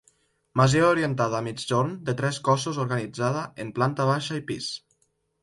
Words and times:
Masia 0.59 0.85
orientada 0.93 1.37
a 1.39 1.41
migjorn 1.47 1.93
de 2.07 2.15
tres 2.23 2.39
cossos 2.49 2.81
organitzada 2.85 3.45
en 3.67 3.71
planta 3.79 4.09
baixa 4.13 4.41
i 4.43 4.45
pis. 4.51 4.73